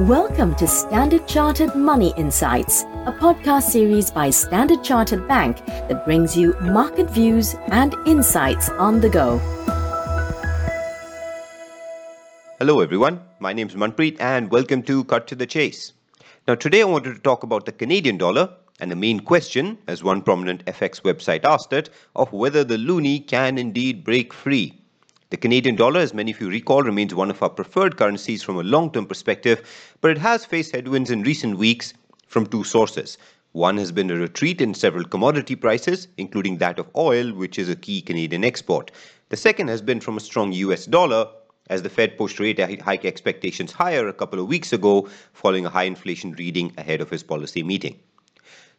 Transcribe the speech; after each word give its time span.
Welcome 0.00 0.54
to 0.56 0.66
Standard 0.66 1.26
Chartered 1.26 1.74
Money 1.74 2.12
Insights, 2.18 2.82
a 3.06 3.16
podcast 3.18 3.62
series 3.62 4.10
by 4.10 4.28
Standard 4.28 4.84
Chartered 4.84 5.26
Bank 5.26 5.64
that 5.64 6.04
brings 6.04 6.36
you 6.36 6.54
market 6.60 7.08
views 7.08 7.54
and 7.68 7.94
insights 8.04 8.68
on 8.68 9.00
the 9.00 9.08
go. 9.08 9.38
Hello, 12.58 12.80
everyone. 12.80 13.22
My 13.38 13.54
name 13.54 13.68
is 13.68 13.74
Manpreet, 13.74 14.20
and 14.20 14.50
welcome 14.50 14.82
to 14.82 15.02
Cut 15.04 15.26
to 15.28 15.34
the 15.34 15.46
Chase. 15.46 15.94
Now, 16.46 16.56
today 16.56 16.82
I 16.82 16.84
wanted 16.84 17.14
to 17.14 17.20
talk 17.20 17.42
about 17.42 17.64
the 17.64 17.72
Canadian 17.72 18.18
dollar 18.18 18.50
and 18.78 18.90
the 18.90 18.96
main 18.96 19.20
question, 19.20 19.78
as 19.86 20.04
one 20.04 20.20
prominent 20.20 20.62
FX 20.66 21.00
website 21.00 21.46
asked 21.46 21.72
it, 21.72 21.88
of 22.14 22.34
whether 22.34 22.64
the 22.64 22.76
loonie 22.76 23.26
can 23.26 23.56
indeed 23.56 24.04
break 24.04 24.34
free. 24.34 24.78
The 25.30 25.36
Canadian 25.36 25.74
dollar, 25.74 25.98
as 25.98 26.14
many 26.14 26.30
of 26.30 26.40
you 26.40 26.48
recall, 26.48 26.84
remains 26.84 27.12
one 27.12 27.30
of 27.30 27.42
our 27.42 27.50
preferred 27.50 27.96
currencies 27.96 28.44
from 28.44 28.58
a 28.58 28.62
long 28.62 28.92
term 28.92 29.06
perspective, 29.06 29.60
but 30.00 30.12
it 30.12 30.18
has 30.18 30.44
faced 30.44 30.70
headwinds 30.70 31.10
in 31.10 31.24
recent 31.24 31.58
weeks 31.58 31.94
from 32.28 32.46
two 32.46 32.62
sources. 32.62 33.18
One 33.50 33.76
has 33.78 33.90
been 33.90 34.08
a 34.08 34.14
retreat 34.14 34.60
in 34.60 34.72
several 34.72 35.02
commodity 35.02 35.56
prices, 35.56 36.06
including 36.16 36.58
that 36.58 36.78
of 36.78 36.88
oil, 36.94 37.32
which 37.32 37.58
is 37.58 37.68
a 37.68 37.74
key 37.74 38.02
Canadian 38.02 38.44
export. 38.44 38.92
The 39.30 39.36
second 39.36 39.66
has 39.66 39.82
been 39.82 39.98
from 39.98 40.16
a 40.16 40.20
strong 40.20 40.52
US 40.52 40.86
dollar, 40.86 41.26
as 41.68 41.82
the 41.82 41.90
Fed 41.90 42.16
pushed 42.16 42.38
rate 42.38 42.60
hike 42.80 43.04
expectations 43.04 43.72
higher 43.72 44.06
a 44.06 44.12
couple 44.12 44.38
of 44.38 44.46
weeks 44.46 44.72
ago, 44.72 45.08
following 45.32 45.66
a 45.66 45.70
high 45.70 45.84
inflation 45.90 46.34
reading 46.34 46.72
ahead 46.78 47.00
of 47.00 47.10
his 47.10 47.24
policy 47.24 47.64
meeting. 47.64 47.98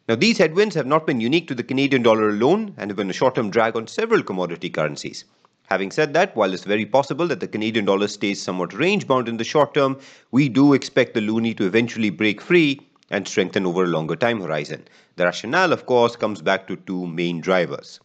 Now, 0.08 0.14
these 0.14 0.38
headwinds 0.38 0.74
have 0.76 0.86
not 0.86 1.06
been 1.06 1.20
unique 1.20 1.48
to 1.48 1.54
the 1.54 1.62
Canadian 1.62 2.02
dollar 2.02 2.30
alone 2.30 2.72
and 2.78 2.88
have 2.88 2.96
been 2.96 3.10
a 3.10 3.12
short 3.12 3.34
term 3.34 3.50
drag 3.50 3.76
on 3.76 3.86
several 3.86 4.22
commodity 4.22 4.70
currencies. 4.70 5.26
Having 5.68 5.90
said 5.90 6.14
that, 6.14 6.34
while 6.34 6.54
it's 6.54 6.64
very 6.64 6.86
possible 6.86 7.26
that 7.26 7.40
the 7.40 7.46
Canadian 7.46 7.84
dollar 7.84 8.08
stays 8.08 8.40
somewhat 8.40 8.72
range 8.72 9.06
bound 9.06 9.28
in 9.28 9.36
the 9.36 9.44
short 9.44 9.74
term, 9.74 9.98
we 10.30 10.48
do 10.48 10.72
expect 10.72 11.12
the 11.12 11.20
loonie 11.20 11.54
to 11.58 11.66
eventually 11.66 12.08
break 12.08 12.40
free 12.40 12.80
and 13.10 13.28
strengthen 13.28 13.66
over 13.66 13.84
a 13.84 13.88
longer 13.88 14.16
time 14.16 14.40
horizon. 14.40 14.88
The 15.16 15.26
rationale, 15.26 15.74
of 15.74 15.84
course, 15.84 16.16
comes 16.16 16.40
back 16.40 16.68
to 16.68 16.76
two 16.76 17.06
main 17.06 17.42
drivers. 17.42 18.00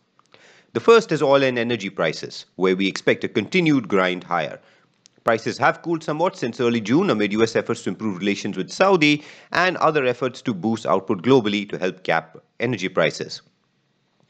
The 0.74 0.82
first 0.82 1.14
is 1.14 1.22
oil 1.22 1.42
and 1.42 1.58
energy 1.58 1.90
prices, 1.90 2.46
where 2.58 2.76
we 2.76 2.86
expect 2.86 3.24
a 3.24 3.30
continued 3.30 3.88
grind 3.88 4.26
higher. 4.26 4.60
Prices 5.24 5.58
have 5.60 5.82
cooled 5.84 6.04
somewhat 6.04 6.36
since 6.36 6.60
early 6.60 6.82
June 6.82 7.10
amid 7.10 7.32
US 7.32 7.56
efforts 7.56 7.84
to 7.84 7.92
improve 7.92 8.18
relations 8.18 8.58
with 8.58 8.72
Saudi 8.72 9.24
and 9.54 9.78
other 9.78 10.04
efforts 10.04 10.42
to 10.42 10.54
boost 10.54 10.86
output 10.86 11.22
globally 11.22 11.70
to 11.70 11.78
help 11.78 12.04
cap 12.04 12.36
energy 12.60 12.90
prices. 12.90 13.42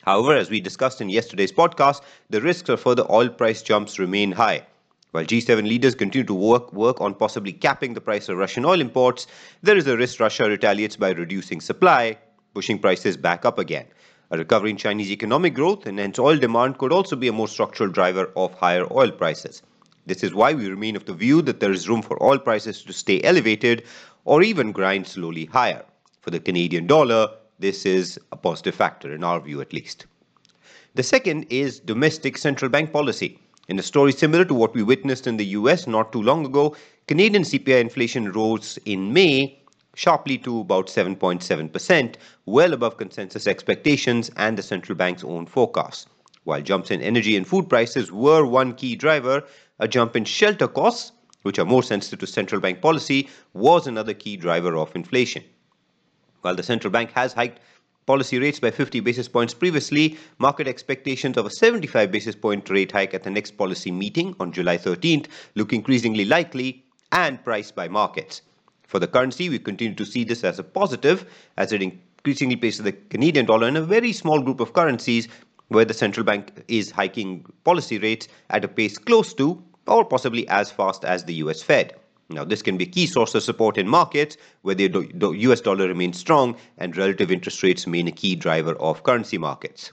However, 0.04 0.36
as 0.36 0.50
we 0.50 0.60
discussed 0.60 1.00
in 1.00 1.10
yesterday's 1.10 1.52
podcast, 1.52 2.02
the 2.30 2.42
risks 2.42 2.70
of 2.70 2.82
further 2.82 3.06
oil 3.10 3.30
price 3.30 3.62
jumps 3.62 4.00
remain 4.00 4.34
high. 4.34 4.66
While 5.12 5.26
G7 5.26 5.68
leaders 5.68 5.96
continue 5.96 6.26
to 6.26 6.34
work, 6.34 6.74
work 6.74 7.00
on 7.00 7.14
possibly 7.14 7.54
capping 7.54 7.94
the 7.94 8.02
price 8.02 8.28
of 8.28 8.38
Russian 8.38 8.66
oil 8.66 8.82
imports, 8.82 9.28
there 9.62 9.78
is 9.78 9.88
a 9.88 9.96
risk 9.96 10.20
Russia 10.20 10.50
retaliates 10.50 10.98
by 10.98 11.12
reducing 11.12 11.62
supply, 11.62 12.18
pushing 12.54 12.80
prices 12.80 13.16
back 13.16 13.46
up 13.46 13.60
again. 13.60 13.86
A 14.32 14.38
recovery 14.38 14.72
in 14.72 14.78
Chinese 14.78 15.12
economic 15.12 15.54
growth 15.54 15.86
and 15.86 16.00
hence 16.00 16.20
oil 16.20 16.38
demand 16.38 16.80
could 16.80 16.92
also 16.92 17.16
be 17.16 17.28
a 17.28 17.34
more 17.34 17.48
structural 17.48 17.90
driver 17.90 18.32
of 18.36 18.54
higher 18.56 18.92
oil 18.92 19.12
prices. 19.12 19.62
This 20.06 20.24
is 20.24 20.34
why 20.34 20.54
we 20.54 20.68
remain 20.68 20.98
of 20.98 21.06
the 21.06 21.14
view 21.14 21.42
that 21.44 21.62
there 21.62 21.72
is 21.72 21.88
room 21.88 22.02
for 22.02 22.22
oil 22.22 22.40
prices 22.40 22.84
to 22.84 22.92
stay 22.92 23.22
elevated 23.22 23.84
or 24.26 24.42
even 24.42 24.74
grind 24.74 25.08
slowly 25.08 25.46
higher. 25.46 25.86
For 26.22 26.32
the 26.32 26.40
Canadian 26.40 26.88
dollar, 26.88 27.30
this 27.64 27.86
is 27.86 28.20
a 28.34 28.36
positive 28.36 28.76
factor, 28.76 29.14
in 29.16 29.24
our 29.24 29.40
view 29.40 29.62
at 29.62 29.72
least. 29.72 30.06
The 30.96 31.02
second 31.02 31.46
is 31.50 31.80
domestic 31.80 32.38
central 32.38 32.70
bank 32.70 32.92
policy. 32.92 33.40
In 33.70 33.80
a 33.80 33.82
story 33.82 34.12
similar 34.12 34.44
to 34.44 34.54
what 34.54 34.74
we 34.74 34.84
witnessed 34.84 35.28
in 35.28 35.38
the 35.38 35.46
US 35.60 35.88
not 35.88 36.12
too 36.12 36.22
long 36.22 36.46
ago, 36.46 36.76
Canadian 37.08 37.44
CPI 37.44 37.80
inflation 37.80 38.34
rose 38.34 38.78
in 38.84 39.14
May 39.14 39.64
sharply 39.96 40.38
to 40.40 40.60
about 40.60 40.88
7.7%, 40.88 42.16
well 42.46 42.74
above 42.74 42.98
consensus 42.98 43.48
expectations 43.48 44.30
and 44.36 44.58
the 44.58 44.62
central 44.62 44.98
bank's 44.98 45.24
own 45.24 45.46
forecasts. 45.46 46.06
While 46.44 46.62
jumps 46.62 46.92
in 46.92 47.02
energy 47.02 47.38
and 47.38 47.48
food 47.48 47.70
prices 47.70 48.12
were 48.12 48.46
one 48.46 48.74
key 48.74 48.98
driver, 48.98 49.42
a 49.80 49.88
jump 49.88 50.18
in 50.18 50.26
shelter 50.26 50.68
costs, 50.68 51.14
which 51.44 51.60
are 51.60 51.66
more 51.66 51.84
sensitive 51.84 52.20
to 52.20 52.28
central 52.28 52.60
bank 52.60 52.82
policy, 52.82 53.30
was 53.54 53.88
another 53.88 54.14
key 54.14 54.36
driver 54.36 54.76
of 54.76 54.94
inflation. 54.96 55.44
While 56.44 56.56
the 56.56 56.64
central 56.64 56.92
bank 56.92 57.12
has 57.14 57.32
hiked 57.32 57.62
policy 58.06 58.38
rates 58.38 58.60
by 58.60 58.70
50 58.70 59.00
basis 59.00 59.30
points 59.30 59.54
previously, 59.54 60.18
market 60.40 60.68
expectations 60.68 61.38
of 61.38 61.46
a 61.46 61.50
75 61.50 62.12
basis 62.12 62.36
point 62.36 62.70
rate 62.70 62.92
hike 62.92 63.14
at 63.14 63.24
the 63.24 63.30
next 63.30 63.52
policy 63.52 63.92
meeting 63.92 64.36
on 64.42 64.52
July 64.52 64.78
13th 64.78 65.28
look 65.56 65.72
increasingly 65.72 66.26
likely 66.26 66.84
and 67.14 67.42
priced 67.46 67.78
by 67.78 67.88
markets. 67.88 68.42
For 68.86 69.00
the 69.00 69.08
currency, 69.08 69.48
we 69.48 69.58
continue 69.58 69.96
to 69.96 70.06
see 70.06 70.26
this 70.26 70.44
as 70.44 70.60
a 70.60 70.66
positive 70.66 71.26
as 71.56 71.72
it 71.72 71.82
increasingly 71.82 72.58
places 72.58 72.84
the 72.84 72.92
Canadian 72.92 73.46
dollar 73.46 73.70
in 73.70 73.78
a 73.78 73.82
very 73.82 74.12
small 74.12 74.42
group 74.42 74.60
of 74.60 74.74
currencies 74.74 75.30
where 75.70 75.86
the 75.86 75.94
central 75.94 76.26
bank 76.26 76.52
is 76.68 76.92
hiking 76.92 77.46
policy 77.64 78.00
rates 78.00 78.28
at 78.50 78.66
a 78.66 78.68
pace 78.68 78.98
close 78.98 79.34
to 79.36 79.64
or 79.88 80.04
possibly 80.04 80.46
as 80.50 80.70
fast 80.70 81.06
as 81.06 81.24
the 81.24 81.36
US 81.36 81.64
Fed. 81.64 81.96
Now, 82.30 82.44
this 82.44 82.62
can 82.62 82.78
be 82.78 82.86
a 82.86 82.88
key 82.88 83.06
source 83.06 83.36
of 83.36 83.44
support 83.44 83.78
in 83.78 83.88
markets 83.88 84.38
where 84.62 84.76
the 84.76 85.08
US 85.20 85.62
dollar 85.62 85.88
remains 85.88 86.18
strong 86.18 86.56
and 86.78 86.96
relative 86.96 87.32
interest 87.32 87.62
rates 87.62 87.86
remain 87.86 88.08
a 88.08 88.12
key 88.12 88.36
driver 88.36 88.74
of 88.76 89.04
currency 89.04 89.38
markets. 89.38 89.92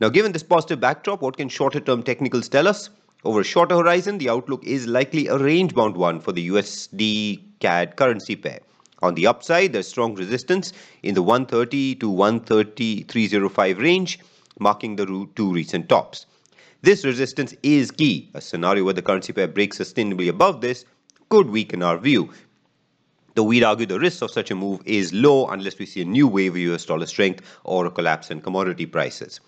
Now, 0.00 0.08
given 0.08 0.32
this 0.32 0.42
positive 0.42 0.80
backdrop, 0.80 1.22
what 1.22 1.36
can 1.36 1.48
shorter 1.48 1.80
term 1.80 2.02
technicals 2.02 2.48
tell 2.48 2.66
us? 2.66 2.90
Over 3.24 3.40
a 3.40 3.44
shorter 3.44 3.76
horizon, 3.76 4.18
the 4.18 4.28
outlook 4.28 4.64
is 4.64 4.86
likely 4.86 5.26
a 5.26 5.38
range 5.38 5.74
bound 5.74 5.96
one 5.96 6.20
for 6.20 6.32
the 6.32 6.48
USD 6.48 7.40
CAD 7.60 7.96
currency 7.96 8.36
pair. 8.36 8.60
On 9.02 9.14
the 9.14 9.26
upside, 9.26 9.72
there's 9.72 9.88
strong 9.88 10.14
resistance 10.14 10.72
in 11.02 11.14
the 11.14 11.22
130 11.22 11.96
to 11.96 12.10
130.305 12.10 13.78
range, 13.78 14.20
marking 14.58 14.96
the 14.96 15.28
two 15.34 15.52
recent 15.52 15.88
tops. 15.88 16.26
This 16.82 17.04
resistance 17.04 17.54
is 17.62 17.90
key. 17.90 18.30
A 18.34 18.40
scenario 18.40 18.84
where 18.84 18.94
the 18.94 19.02
currency 19.02 19.32
pair 19.32 19.48
breaks 19.48 19.78
sustainably 19.78 20.28
above 20.28 20.60
this 20.60 20.84
could 21.28 21.50
weaken 21.50 21.82
our 21.82 21.98
view. 21.98 22.30
Though 23.34 23.44
we'd 23.44 23.64
argue 23.64 23.86
the 23.86 23.98
risk 23.98 24.22
of 24.22 24.30
such 24.30 24.50
a 24.50 24.54
move 24.54 24.80
is 24.84 25.12
low 25.12 25.46
unless 25.48 25.78
we 25.78 25.86
see 25.86 26.02
a 26.02 26.04
new 26.04 26.26
wave 26.26 26.52
of 26.52 26.58
US 26.58 26.84
dollar 26.84 27.06
strength 27.06 27.42
or 27.64 27.86
a 27.86 27.90
collapse 27.90 28.30
in 28.30 28.40
commodity 28.40 28.86
prices. 28.86 29.40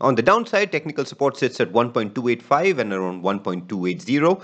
On 0.00 0.14
the 0.14 0.22
downside, 0.22 0.72
technical 0.72 1.04
support 1.04 1.36
sits 1.36 1.60
at 1.60 1.72
1.285 1.72 2.78
and 2.78 2.92
around 2.92 3.22
1.280. 3.22 4.42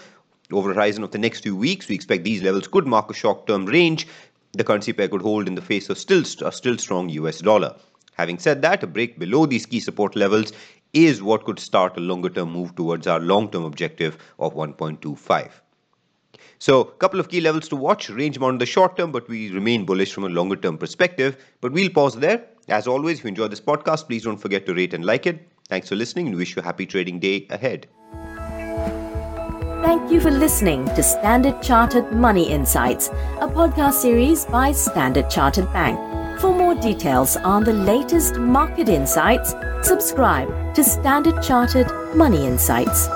Over 0.50 0.68
the 0.68 0.74
horizon 0.74 1.04
of 1.04 1.10
the 1.10 1.18
next 1.18 1.40
few 1.40 1.56
weeks, 1.56 1.88
we 1.88 1.94
expect 1.94 2.24
these 2.24 2.42
levels 2.42 2.68
could 2.68 2.86
mark 2.86 3.10
a 3.10 3.14
short 3.14 3.46
term 3.46 3.66
range 3.66 4.06
the 4.54 4.64
currency 4.64 4.92
pair 4.92 5.08
could 5.08 5.22
hold 5.22 5.48
in 5.48 5.54
the 5.54 5.62
face 5.62 5.88
of 5.88 5.96
still, 5.96 6.22
a 6.44 6.52
still 6.52 6.76
strong 6.76 7.08
US 7.08 7.38
dollar. 7.38 7.74
Having 8.18 8.38
said 8.38 8.60
that, 8.60 8.82
a 8.82 8.86
break 8.86 9.18
below 9.18 9.46
these 9.46 9.64
key 9.64 9.80
support 9.80 10.14
levels 10.14 10.52
is 10.92 11.22
what 11.22 11.44
could 11.44 11.58
start 11.58 11.96
a 11.96 12.00
longer 12.00 12.28
term 12.28 12.52
move 12.52 12.76
towards 12.76 13.06
our 13.06 13.18
long 13.18 13.50
term 13.50 13.64
objective 13.64 14.18
of 14.38 14.54
1.25. 14.54 15.50
So, 16.58 16.80
a 16.80 16.92
couple 16.92 17.20
of 17.20 17.28
key 17.28 17.40
levels 17.40 17.68
to 17.68 17.76
watch 17.76 18.08
range 18.08 18.38
bound 18.38 18.54
in 18.54 18.58
the 18.58 18.66
short 18.66 18.96
term, 18.96 19.12
but 19.12 19.28
we 19.28 19.50
remain 19.50 19.84
bullish 19.84 20.12
from 20.12 20.24
a 20.24 20.28
longer 20.28 20.56
term 20.56 20.78
perspective. 20.78 21.36
But 21.60 21.72
we'll 21.72 21.90
pause 21.90 22.14
there. 22.14 22.46
As 22.68 22.86
always, 22.86 23.18
if 23.18 23.24
you 23.24 23.28
enjoy 23.28 23.48
this 23.48 23.60
podcast, 23.60 24.06
please 24.06 24.22
don't 24.22 24.38
forget 24.38 24.64
to 24.66 24.74
rate 24.74 24.94
and 24.94 25.04
like 25.04 25.26
it. 25.26 25.48
Thanks 25.68 25.88
for 25.88 25.96
listening 25.96 26.28
and 26.28 26.36
wish 26.36 26.54
you 26.54 26.62
a 26.62 26.64
happy 26.64 26.86
trading 26.86 27.18
day 27.18 27.46
ahead. 27.50 27.88
Thank 29.82 30.12
you 30.12 30.20
for 30.20 30.30
listening 30.30 30.84
to 30.86 31.02
Standard 31.02 31.60
Chartered 31.60 32.12
Money 32.12 32.48
Insights, 32.48 33.08
a 33.40 33.48
podcast 33.48 33.94
series 33.94 34.44
by 34.46 34.70
Standard 34.70 35.28
Chartered 35.28 35.72
Bank. 35.72 35.98
For 36.40 36.54
more 36.54 36.74
details 36.74 37.36
on 37.36 37.64
the 37.64 37.72
latest 37.72 38.36
market 38.36 38.88
insights, 38.88 39.54
subscribe 39.82 40.74
to 40.74 40.84
Standard 40.84 41.42
Chartered 41.42 41.90
Money 42.16 42.46
Insights. 42.46 43.08